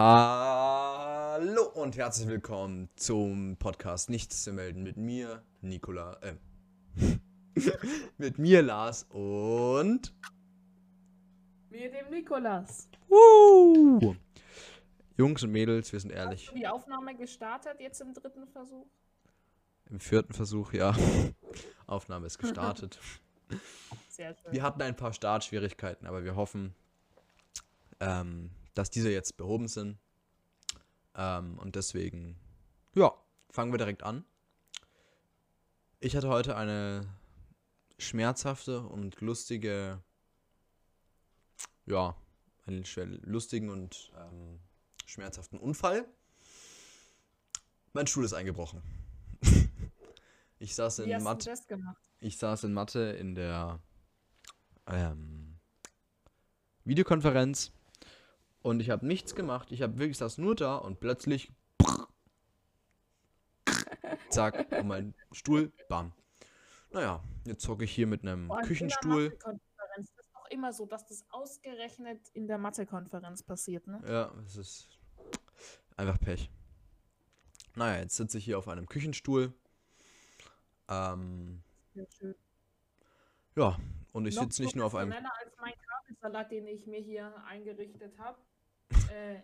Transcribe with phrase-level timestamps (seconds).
[0.00, 6.34] Hallo und herzlich willkommen zum Podcast Nichts zu melden mit mir, Nikola, äh,
[8.16, 10.14] mit mir, Lars und
[11.68, 12.88] mit dem Nikolas.
[13.08, 14.14] Woo!
[15.16, 16.46] Jungs und Mädels, wir sind ehrlich.
[16.46, 18.86] Hast du die Aufnahme gestartet jetzt im dritten Versuch?
[19.90, 20.94] Im vierten Versuch, ja.
[21.88, 23.00] Aufnahme ist gestartet.
[24.10, 24.52] Sehr schön.
[24.52, 26.72] Wir hatten ein paar Startschwierigkeiten, aber wir hoffen,
[27.98, 29.98] ähm, dass diese jetzt behoben sind.
[31.16, 32.38] Ähm, und deswegen,
[32.94, 33.12] ja,
[33.50, 34.24] fangen wir direkt an.
[35.98, 37.12] Ich hatte heute eine
[37.98, 40.00] schmerzhafte und lustige,
[41.86, 42.16] ja,
[42.66, 42.84] einen
[43.24, 44.60] lustigen und ähm,
[45.06, 46.06] schmerzhaften Unfall.
[47.94, 48.80] Mein Stuhl ist eingebrochen.
[50.60, 51.52] ich saß in Mathe.
[52.20, 53.80] Ich saß in Mathe in der
[54.86, 55.58] ähm,
[56.84, 57.72] Videokonferenz
[58.68, 59.72] und ich habe nichts gemacht.
[59.72, 61.52] Ich habe wirklich saß nur da und plötzlich
[64.28, 66.12] zack, und mein Stuhl, bam.
[66.90, 69.30] Naja, jetzt zocke ich hier mit einem Küchenstuhl.
[69.96, 74.00] Das ist auch immer so, dass das ausgerechnet in der Mathekonferenz passiert, ne?
[74.06, 74.88] Ja, es ist
[75.96, 76.50] einfach Pech.
[77.74, 79.52] Naja, jetzt sitze ich hier auf einem Küchenstuhl.
[80.88, 81.62] Ähm,
[83.56, 83.78] ja,
[84.12, 85.12] und ich sitze nicht nur auf einem.
[85.12, 88.38] als mein Kabelsalat, den ich mir hier eingerichtet habe.
[89.10, 89.42] Äh,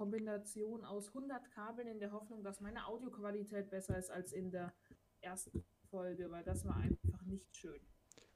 [0.00, 4.72] Kombination aus 100 Kabeln in der Hoffnung, dass meine Audioqualität besser ist als in der
[5.20, 7.78] ersten Folge, weil das war einfach nicht schön.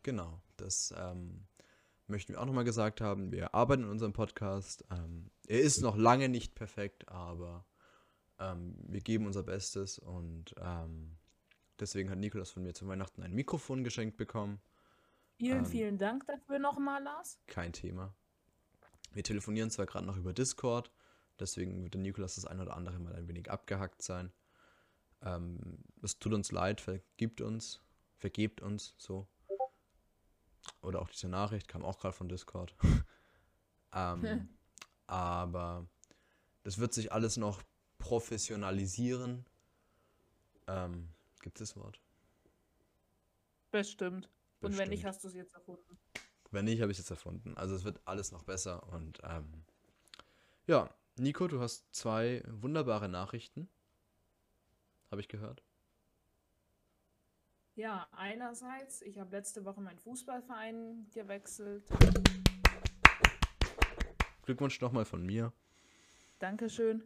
[0.02, 1.46] Genau, das ähm,
[2.06, 3.32] möchten wir auch nochmal gesagt haben.
[3.32, 4.84] Wir arbeiten in unserem Podcast.
[4.90, 7.64] Ähm, er ist noch lange nicht perfekt, aber
[8.38, 11.16] ähm, wir geben unser Bestes und ähm,
[11.80, 14.60] deswegen hat Nikolas von mir zu Weihnachten ein Mikrofon geschenkt bekommen.
[15.36, 17.40] Vielen, ähm, vielen Dank dafür nochmal, Lars.
[17.46, 18.14] Kein Thema.
[19.14, 20.90] Wir telefonieren zwar gerade noch über Discord,
[21.38, 24.32] deswegen wird der Nikolas das ein oder andere mal ein wenig abgehackt sein.
[25.22, 27.80] Ähm, es tut uns leid, vergibt uns,
[28.18, 29.26] vergebt uns so.
[30.82, 32.74] Oder auch diese Nachricht kam auch gerade von Discord.
[33.94, 34.48] ähm,
[35.06, 35.86] aber
[36.62, 37.62] das wird sich alles noch
[37.98, 39.46] professionalisieren.
[40.66, 41.08] Ähm,
[41.40, 42.00] gibt es das Wort?
[43.70, 44.28] Bestimmt.
[44.60, 44.74] Bestimmt.
[44.74, 45.98] Und wenn nicht, hast du es jetzt erfunden.
[46.54, 47.56] Wenn nicht, habe ich es jetzt erfunden.
[47.56, 48.86] Also es wird alles noch besser.
[48.92, 49.64] Und ähm,
[50.68, 53.68] ja, Nico, du hast zwei wunderbare Nachrichten.
[55.10, 55.64] Habe ich gehört.
[57.74, 61.88] Ja, einerseits, ich habe letzte Woche meinen Fußballverein gewechselt.
[64.44, 65.52] Glückwunsch nochmal von mir.
[66.38, 67.02] Dankeschön.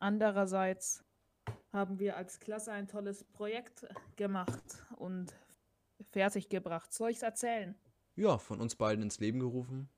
[0.00, 1.04] Andererseits
[1.72, 3.86] haben wir als Klasse ein tolles Projekt
[4.16, 5.32] gemacht und
[6.02, 6.92] fertiggebracht.
[6.92, 7.74] Soll ich es erzählen?
[8.14, 9.88] Ja, von uns beiden ins Leben gerufen,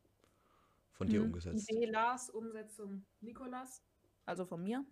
[0.92, 1.26] von dir hm.
[1.26, 1.70] umgesetzt.
[1.70, 3.82] Idee Lars, Umsetzung Nikolas,
[4.26, 4.84] also von mir.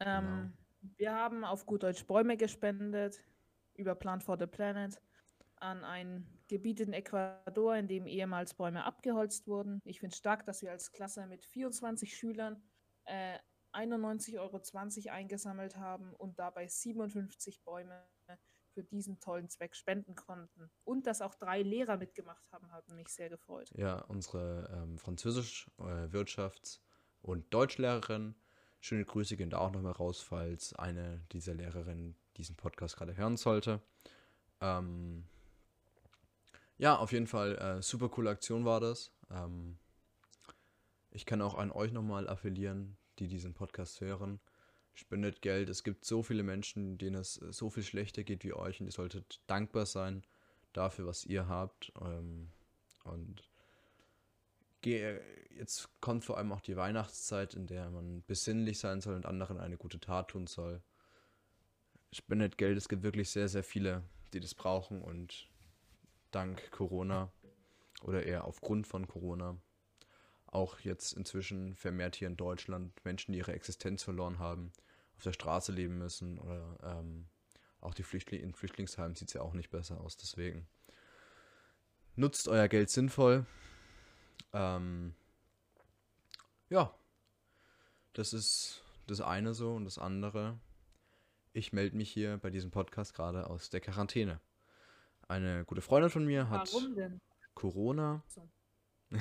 [0.00, 0.94] Ähm, genau.
[0.96, 3.22] Wir haben auf gut Deutsch Bäume gespendet
[3.74, 5.00] über Plant for the Planet
[5.56, 9.80] an ein Gebiet in Ecuador, in dem ehemals Bäume abgeholzt wurden.
[9.84, 12.62] Ich finde es stark, dass wir als Klasse mit 24 Schülern
[13.04, 13.38] äh,
[13.72, 14.60] 91,20 Euro
[15.14, 18.04] eingesammelt haben und dabei 57 Bäume
[18.72, 20.70] für diesen tollen Zweck spenden konnten.
[20.84, 23.70] Und dass auch drei Lehrer mitgemacht haben, hat mich sehr gefreut.
[23.74, 26.80] Ja, unsere ähm, Französisch-, äh, Wirtschafts-
[27.20, 28.34] und Deutschlehrerin.
[28.80, 33.36] Schöne Grüße gehen da auch nochmal raus, falls eine dieser Lehrerinnen diesen Podcast gerade hören
[33.36, 33.80] sollte.
[34.60, 35.24] Ähm,
[36.78, 39.12] ja, auf jeden Fall äh, super coole Aktion war das.
[39.30, 39.78] Ähm,
[41.10, 44.40] ich kann auch an euch nochmal appellieren, die diesen Podcast hören
[44.94, 45.68] spendet Geld.
[45.68, 48.92] Es gibt so viele Menschen, denen es so viel schlechter geht wie euch und ihr
[48.92, 50.22] solltet dankbar sein
[50.72, 51.92] dafür, was ihr habt.
[52.00, 52.50] Ähm,
[53.04, 53.42] und
[54.84, 59.58] jetzt kommt vor allem auch die Weihnachtszeit, in der man besinnlich sein soll und anderen
[59.58, 60.82] eine gute Tat tun soll.
[62.12, 64.02] Spendet Geld, es gibt wirklich sehr, sehr viele,
[64.32, 65.48] die das brauchen und
[66.30, 67.30] dank Corona
[68.02, 69.56] oder eher aufgrund von Corona
[70.52, 74.72] auch jetzt inzwischen vermehrt hier in Deutschland Menschen, die ihre Existenz verloren haben,
[75.16, 77.26] auf der Straße leben müssen oder ähm,
[77.80, 80.16] auch die Flüchtlinge in Flüchtlingsheimen sieht es ja auch nicht besser aus.
[80.16, 80.68] Deswegen
[82.14, 83.46] nutzt euer Geld sinnvoll.
[84.52, 85.14] Ähm,
[86.68, 86.94] ja,
[88.12, 90.58] das ist das eine so und das andere.
[91.54, 94.40] Ich melde mich hier bei diesem Podcast gerade aus der Quarantäne.
[95.28, 96.70] Eine gute Freundin von mir hat
[97.54, 98.22] Corona.
[98.28, 98.48] So.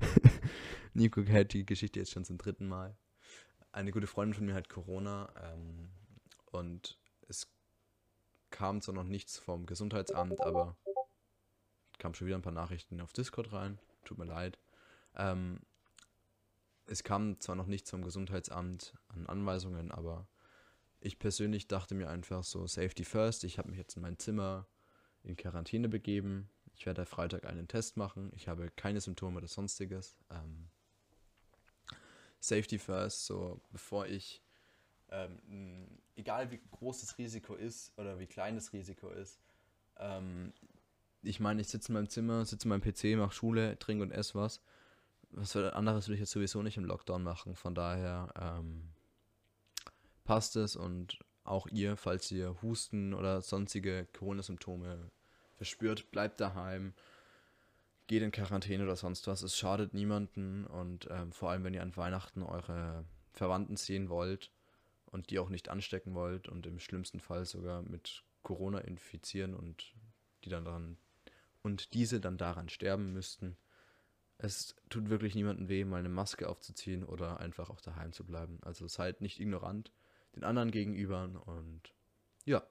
[0.94, 2.96] Nico hört die Geschichte jetzt schon zum dritten Mal.
[3.72, 5.90] Eine gute Freundin von mir hat Corona ähm,
[6.52, 6.98] und
[7.28, 7.48] es
[8.50, 10.76] kam zwar noch nichts vom Gesundheitsamt, aber
[11.98, 13.78] kam schon wieder ein paar Nachrichten auf Discord rein.
[14.04, 14.58] Tut mir leid.
[15.16, 15.60] Ähm,
[16.86, 20.28] es kam zwar noch nicht zum Gesundheitsamt an Anweisungen, aber
[21.00, 24.66] ich persönlich dachte mir einfach so, Safety First, ich habe mich jetzt in mein Zimmer
[25.22, 26.50] in Quarantäne begeben.
[26.76, 28.30] Ich werde Freitag einen Test machen.
[28.34, 30.16] Ich habe keine Symptome oder sonstiges.
[30.30, 30.68] Ähm,
[32.40, 34.42] Safety First, so bevor ich,
[35.10, 39.40] ähm, egal wie groß das Risiko ist oder wie klein das Risiko ist,
[39.98, 40.52] ähm,
[41.22, 44.10] ich meine, ich sitze in meinem Zimmer, sitze in meinem PC, mache Schule, trinke und
[44.10, 44.60] esse was.
[45.30, 47.56] Was anderes will ich jetzt sowieso nicht im Lockdown machen.
[47.56, 48.90] Von daher ähm,
[50.24, 55.10] passt es und auch ihr, falls ihr Husten oder sonstige Corona-Symptome
[55.56, 56.94] verspürt, bleibt daheim,
[58.06, 59.42] geht in Quarantäne oder sonst was.
[59.42, 64.50] Es schadet niemanden und ähm, vor allem, wenn ihr an Weihnachten eure Verwandten sehen wollt
[65.06, 69.94] und die auch nicht anstecken wollt und im schlimmsten Fall sogar mit Corona infizieren und
[70.44, 70.98] die dann daran
[71.62, 73.56] und diese dann daran sterben müssten.
[74.36, 78.58] Es tut wirklich niemandem weh, mal eine Maske aufzuziehen oder einfach auch daheim zu bleiben.
[78.62, 79.90] Also seid nicht ignorant
[80.36, 81.94] den anderen gegenüber und
[82.44, 82.62] ja.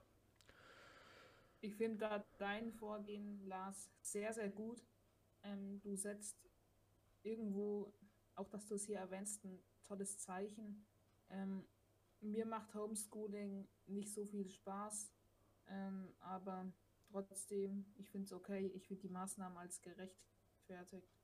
[1.63, 4.85] Ich finde da dein Vorgehen, Lars, sehr, sehr gut.
[5.43, 6.35] Ähm, du setzt
[7.21, 7.93] irgendwo,
[8.35, 10.85] auch dass du es hier erwähnst, ein tolles Zeichen.
[11.29, 11.65] Ähm,
[12.19, 15.09] mir macht Homeschooling nicht so viel Spaß,
[15.69, 16.69] ähm, aber
[17.09, 21.15] trotzdem, ich finde es okay, ich finde die Maßnahmen als gerechtfertigt.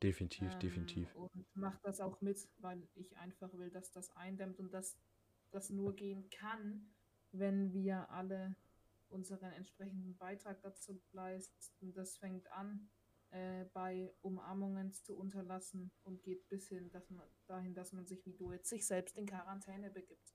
[0.00, 1.14] Definitiv, ähm, definitiv.
[1.16, 4.96] Und mache das auch mit, weil ich einfach will, dass das eindämmt und dass
[5.50, 6.88] das nur gehen kann,
[7.32, 8.54] wenn wir alle
[9.10, 11.92] unseren entsprechenden Beitrag dazu leisten.
[11.92, 12.88] Das fängt an
[13.30, 18.24] äh, bei Umarmungen zu unterlassen und geht bis hin dass man, dahin, dass man sich
[18.24, 20.34] wie du jetzt sich selbst in Quarantäne begibt.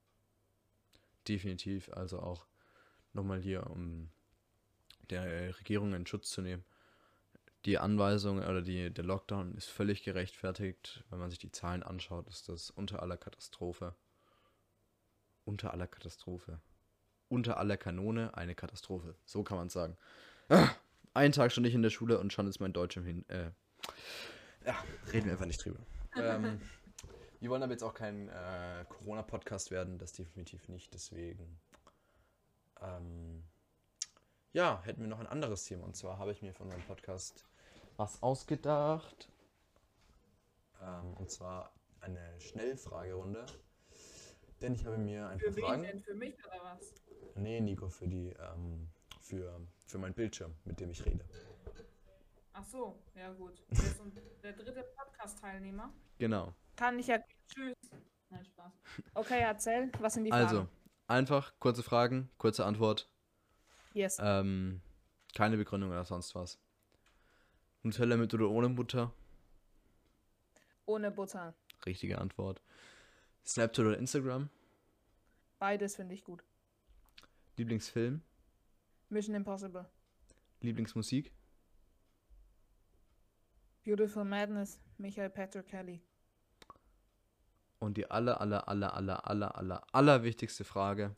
[1.27, 2.45] Definitiv, also auch
[3.13, 4.11] nochmal hier, um
[5.09, 6.63] der Regierung in Schutz zu nehmen.
[7.65, 11.03] Die Anweisung oder die, der Lockdown ist völlig gerechtfertigt.
[11.09, 13.95] Wenn man sich die Zahlen anschaut, ist das unter aller Katastrophe.
[15.45, 16.61] Unter aller Katastrophe.
[17.33, 19.15] Unter aller Kanone eine Katastrophe.
[19.25, 19.97] So kann man sagen.
[20.49, 20.69] Ah,
[21.15, 23.27] einen Tag schon nicht in der Schule und schon ist mein Deutsch im Hin.
[23.27, 23.49] Äh,
[24.67, 24.75] ja,
[25.11, 25.79] reden wir einfach nicht drüber.
[26.15, 26.61] ähm,
[27.39, 30.93] wir wollen aber jetzt auch kein äh, Corona-Podcast werden, das definitiv nicht.
[30.93, 31.59] Deswegen.
[32.79, 33.43] Ähm,
[34.51, 35.85] ja, hätten wir noch ein anderes Thema.
[35.85, 37.45] Und zwar habe ich mir von meinem Podcast
[37.97, 39.27] was ausgedacht.
[40.83, 43.47] Ähm, und zwar eine Schnellfragerunde.
[44.61, 45.81] Denn ich habe mir ein für paar Fragen.
[45.81, 46.01] Denn?
[46.03, 46.93] Für mich oder was?
[47.35, 48.89] Nee, Nico, für die, ähm,
[49.19, 51.25] für, für meinen Bildschirm, mit dem ich rede.
[52.53, 53.63] Ach so, ja gut.
[53.69, 54.01] Der ist
[54.43, 55.91] der dritte Podcast-Teilnehmer.
[56.19, 56.53] Genau.
[56.75, 57.19] Kann ich ja.
[57.47, 57.75] Tschüss.
[58.29, 58.73] Nein, Spaß.
[59.15, 60.59] Okay, erzähl, was sind die also, Fragen?
[60.59, 60.69] Also,
[61.07, 63.09] einfach kurze Fragen, kurze Antwort.
[63.93, 64.17] Yes.
[64.19, 64.81] Ähm,
[65.35, 66.59] keine Begründung oder sonst was.
[67.81, 69.13] Nutella mit oder ohne Butter?
[70.85, 71.55] Ohne Butter.
[71.85, 72.61] Richtige Antwort.
[73.45, 74.49] Snapchat oder Instagram?
[75.59, 76.43] Beides finde ich gut.
[77.57, 78.21] Lieblingsfilm?
[79.09, 79.85] Mission Impossible.
[80.61, 81.31] Lieblingsmusik?
[83.83, 86.01] Beautiful Madness, Michael Patrick Kelly.
[87.79, 91.15] Und die aller, aller, aller, aller, aller, aller, aller wichtigste Frage.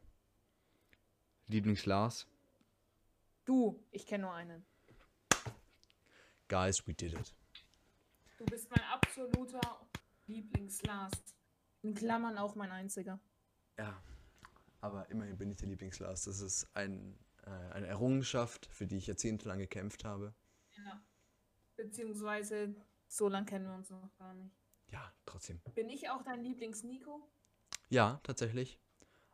[1.47, 2.27] Lieblings-Lars?
[3.45, 4.65] Du, ich kenne nur einen.
[6.47, 7.33] Guys, we did it.
[8.39, 9.87] Du bist mein absoluter
[10.27, 11.13] Lieblings-Lars.
[11.83, 13.19] In Klammern auch mein einziger.
[13.77, 14.01] Ja,
[14.85, 16.25] aber immerhin bin ich der Lieblings-Lars.
[16.25, 20.33] Das ist ein, äh, eine Errungenschaft, für die ich jahrzehntelang gekämpft habe.
[20.77, 21.01] Ja.
[21.75, 22.75] Beziehungsweise,
[23.07, 24.55] so lange kennen wir uns noch gar nicht.
[24.87, 25.59] Ja, trotzdem.
[25.73, 27.27] Bin ich auch dein Lieblings-Nico?
[27.89, 28.79] Ja, tatsächlich.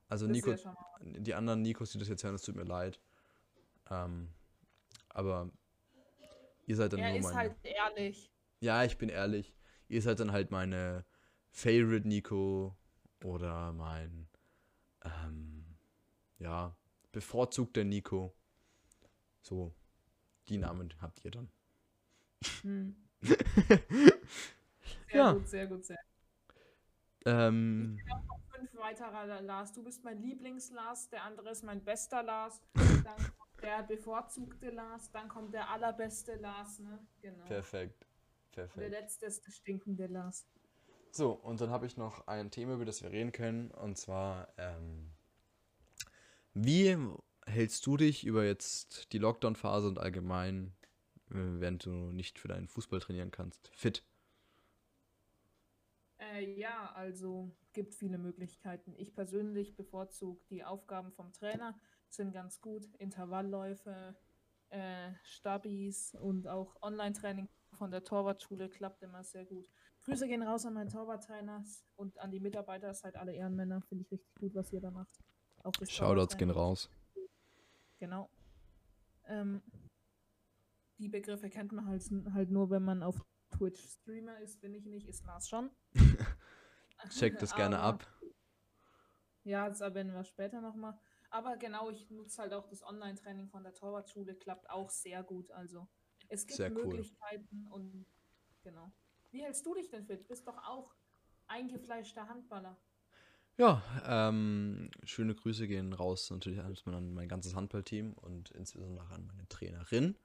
[0.08, 0.56] Also das Nico,
[1.02, 3.00] die anderen Nikos, die das jetzt hören, es tut mir leid.
[3.90, 4.34] Ähm,
[5.10, 5.52] aber
[6.66, 7.40] ihr seid dann er nur meine.
[7.40, 8.32] Er ist halt ehrlich.
[8.60, 9.54] Ja, ich bin ehrlich.
[9.88, 11.06] Ihr seid dann halt meine
[11.50, 12.78] Favorite Nico
[13.24, 14.28] oder mein
[15.04, 15.66] ähm,
[16.40, 16.76] ja
[17.12, 18.34] bevorzugter Nico.
[19.42, 19.74] So,
[20.48, 21.50] die Namen habt ihr dann.
[22.62, 22.96] Hm.
[23.22, 23.38] sehr
[25.14, 25.34] ja.
[25.34, 26.00] gut, sehr gut, sehr.
[27.26, 29.74] Ähm, ich noch fünf weitere Lars.
[29.74, 32.62] Du bist mein Lieblings-Lars, der andere ist mein bester Lars.
[33.04, 33.32] Dann
[33.62, 37.00] der bevorzugte Lars, dann kommt der allerbeste Lars, ne?
[37.22, 37.46] Genau.
[37.46, 38.08] Perfekt.
[38.52, 38.76] Perfekt.
[38.76, 40.46] Und der letzte ist der stinkende Lars.
[41.14, 44.48] So, und dann habe ich noch ein Thema, über das wir reden können, und zwar,
[44.58, 45.12] ähm,
[46.54, 46.98] wie
[47.46, 50.74] hältst du dich über jetzt die Lockdown-Phase und allgemein,
[51.30, 54.06] äh, während du nicht für deinen Fußball trainieren kannst, fit?
[56.18, 58.94] Äh, ja, also gibt viele Möglichkeiten.
[58.98, 61.78] Ich persönlich bevorzuge die Aufgaben vom Trainer
[62.10, 62.86] sind ganz gut.
[63.00, 64.16] Intervallläufe,
[64.70, 69.70] äh, Stabis und auch Online-Training von der Torwartschule klappt immer sehr gut.
[70.04, 71.64] Grüße gehen raus an meinen Torwarttrainer
[71.96, 73.82] und an die Mitarbeiter, seid alle Ehrenmänner.
[73.82, 75.20] Finde ich richtig gut, was ihr da macht.
[75.64, 76.90] Auch Shoutouts gehen raus.
[78.00, 78.30] Genau.
[79.28, 79.62] Ähm,
[80.98, 82.04] die Begriffe kennt man halt,
[82.34, 84.60] halt nur, wenn man auf Twitch Streamer ist.
[84.60, 85.70] Bin ich nicht, ist Lars schon.
[87.10, 88.06] Checkt das gerne ab.
[89.44, 90.98] Ja, das erwähnen wir später nochmal.
[91.30, 95.50] Aber genau, ich nutze halt auch das Online-Training von der Torwartschule, klappt auch sehr gut.
[95.52, 95.88] Also
[96.28, 97.74] es gibt sehr Möglichkeiten cool.
[97.74, 98.06] und
[98.62, 98.92] genau.
[99.32, 100.28] Wie hältst du dich denn fit?
[100.28, 100.94] Bist doch auch
[101.48, 102.78] eingefleischter Handballer.
[103.58, 109.48] Ja, ähm, schöne Grüße gehen raus natürlich an mein ganzes Handballteam und insbesondere an meine
[109.48, 110.18] Trainerin,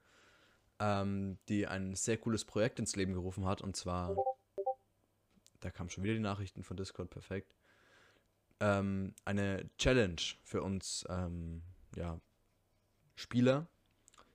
[0.79, 4.15] ähm, die ein sehr cooles Projekt ins Leben gerufen hat und zwar,
[5.59, 7.53] da kamen schon wieder die Nachrichten von Discord, perfekt,
[8.59, 11.61] ähm, eine Challenge für uns ähm,
[11.95, 12.19] ja,
[13.15, 13.67] Spieler.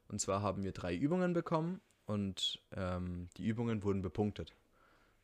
[0.09, 4.55] Und zwar haben wir drei Übungen bekommen und ähm, die Übungen wurden bepunktet.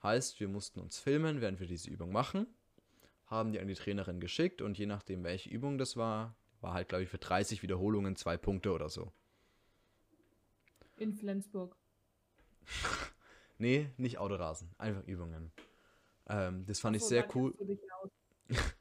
[0.02, 2.46] Heißt, wir mussten uns filmen, während wir diese Übung machen,
[3.26, 6.88] haben die an die Trainerin geschickt und je nachdem, welche Übung das war, war halt,
[6.88, 9.12] glaube ich, für 30 Wiederholungen zwei Punkte oder so.
[10.96, 11.76] In Flensburg.
[13.58, 15.52] nee, nicht Autorasen, einfach Übungen.
[16.28, 17.54] Ähm, das fand Ach, ich sehr cool.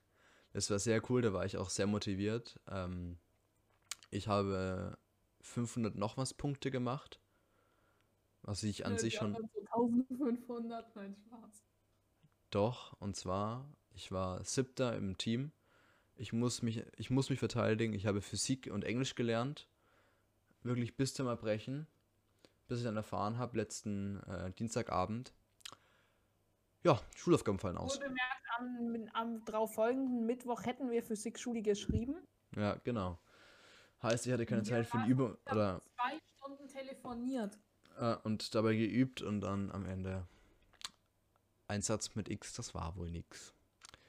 [0.54, 2.60] Das war sehr cool, da war ich auch sehr motiviert.
[2.68, 3.20] Ähm,
[4.10, 4.98] ich habe
[5.42, 7.20] 500 noch was Punkte gemacht.
[8.48, 9.36] Was ich an ja, sich schon.
[9.36, 11.66] 1500, mein Spaß.
[12.50, 15.52] Doch, und zwar, ich war siebter im Team.
[16.16, 17.94] Ich muss mich, ich muss mich verteidigen.
[17.94, 19.68] Ich habe Physik und Englisch gelernt.
[20.64, 21.88] Wirklich bis zum Erbrechen.
[22.70, 25.34] Bis ich dann erfahren habe, letzten äh, Dienstagabend.
[26.84, 27.98] Ja, Schulaufgaben fallen aus.
[27.98, 32.16] Wurde merkt, am, am darauf folgenden Mittwoch hätten wir Physik-Schule geschrieben.
[32.56, 33.20] Ja, genau.
[34.02, 35.36] Heißt, ich hatte keine Zeit für die Übung.
[35.52, 37.60] Oder zwei Stunden telefoniert.
[37.98, 40.28] Äh, und dabei geübt und dann am Ende
[41.68, 43.54] ein Satz mit X, das war wohl nix.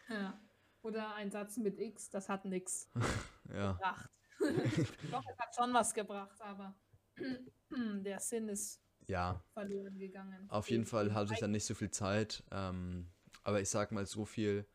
[0.09, 0.39] Ja.
[0.83, 2.89] Oder ein Satz mit X, das hat nix
[3.53, 3.73] ja.
[3.73, 4.11] gebracht.
[5.11, 6.75] Doch, es hat schon was gebracht, aber
[7.71, 9.43] der Sinn ist ja.
[9.53, 10.49] verloren gegangen.
[10.49, 12.45] Auf jeden Fall hatte ich dann nicht so viel Zeit.
[12.53, 13.11] Ähm,
[13.43, 14.67] aber ich sag mal so viel.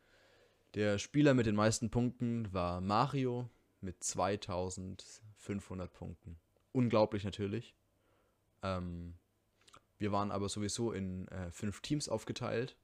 [0.73, 3.47] Der Spieler mit den meisten Punkten war Mario
[3.79, 6.39] mit 2500 Punkten.
[6.71, 7.75] Unglaublich natürlich.
[8.63, 9.15] Ähm,
[9.97, 12.75] wir waren aber sowieso in äh, fünf Teams aufgeteilt.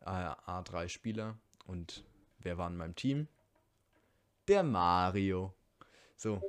[0.00, 1.36] Äh, A3 Spieler.
[1.66, 2.04] Und
[2.38, 3.28] wer war in meinem Team?
[4.46, 5.52] Der Mario.
[6.16, 6.40] So.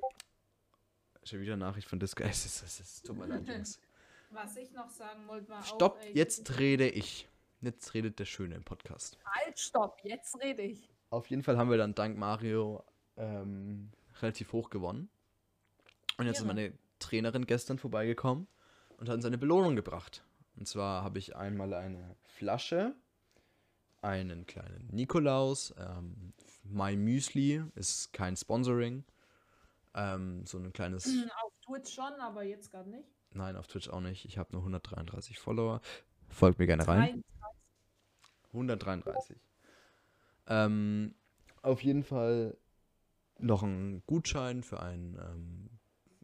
[1.23, 2.23] Schon wieder Nachricht von Disco.
[2.29, 3.79] Es, ist, es, es tut mir leid, Jungs.
[4.31, 7.27] Was ich noch sagen wollte, war Stopp, auch, jetzt rede ich.
[7.61, 9.17] Jetzt redet der Schöne im Podcast.
[9.25, 10.87] Halt, stopp, jetzt rede ich.
[11.09, 12.83] Auf jeden Fall haben wir dann dank Mario
[13.17, 15.09] ähm, relativ hoch gewonnen.
[16.17, 16.41] Und jetzt ja.
[16.43, 18.47] ist meine Trainerin gestern vorbeigekommen
[18.97, 20.23] und hat uns eine Belohnung gebracht.
[20.55, 22.95] Und zwar habe ich einmal eine Flasche,
[24.01, 29.03] einen kleinen Nikolaus, ähm, My Müsli ist kein Sponsoring.
[29.95, 31.07] Ähm, so ein kleines.
[31.43, 33.07] Auf Twitch schon, aber jetzt gerade nicht.
[33.31, 34.25] Nein, auf Twitch auch nicht.
[34.25, 35.81] Ich habe nur 133 Follower.
[36.27, 37.23] Folgt mir gerne rein.
[38.53, 39.37] 133.
[40.47, 41.15] Ähm,
[41.61, 42.57] auf jeden Fall
[43.37, 45.69] noch ein Gutschein für ein ähm,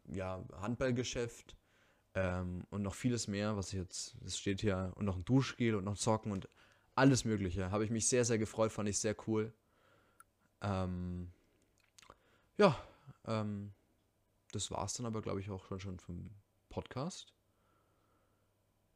[0.08, 1.56] ja, Handballgeschäft
[2.14, 5.84] ähm, und noch vieles mehr, was jetzt, es steht hier, und noch ein Duschgel und
[5.84, 6.50] noch Socken und
[6.96, 7.72] alles Mögliche.
[7.72, 9.54] Habe ich mich sehr, sehr gefreut, fand ich sehr cool.
[10.62, 11.32] Ähm,
[12.58, 12.78] ja,
[13.26, 13.74] ähm,
[14.52, 16.32] das war es dann aber, glaube ich, auch schon, schon vom
[16.70, 17.34] Podcast.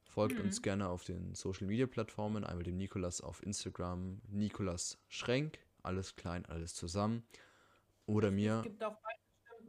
[0.03, 0.45] Folgt mhm.
[0.45, 6.15] uns gerne auf den Social Media Plattformen, einmal dem Nikolas auf Instagram, Nikolas Schrenk, alles
[6.15, 7.23] klein, alles zusammen.
[8.05, 8.57] Oder mir.
[8.57, 9.08] Es gibt auch bestimmt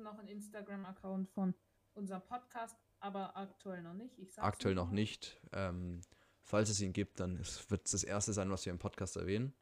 [0.03, 1.55] noch einen Instagram-Account von
[1.95, 4.19] unserem Podcast, aber aktuell noch nicht.
[4.39, 5.41] aktuell noch nicht.
[5.53, 6.01] Ähm,
[6.43, 9.55] falls es ihn gibt, dann wird es das erste sein, was wir im Podcast erwähnen.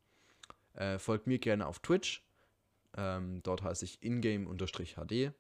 [0.75, 2.25] Äh, folgt mir gerne auf Twitch.
[2.97, 5.33] Ähm, dort heiße ich ingame-hd.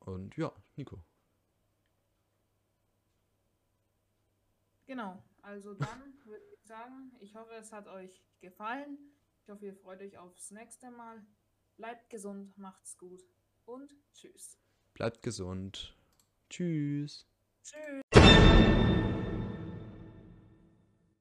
[0.00, 0.98] Und ja, Nico.
[4.86, 8.98] Genau, also dann würde ich sagen, ich hoffe, es hat euch gefallen.
[9.42, 11.24] Ich hoffe, ihr freut euch aufs nächste Mal.
[11.76, 13.22] Bleibt gesund, macht's gut
[13.72, 14.58] und tschüss.
[14.94, 15.96] Bleibt gesund.
[16.50, 17.26] Tschüss.
[17.64, 18.21] Tschüss.